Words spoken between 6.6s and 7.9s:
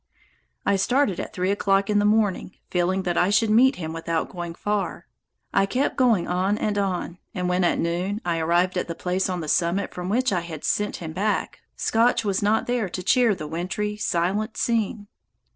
on, and when, at